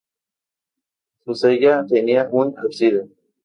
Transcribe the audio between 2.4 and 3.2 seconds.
ábside.